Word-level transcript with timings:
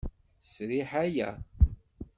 Sriḥ 0.53 0.89
aya. 1.03 1.29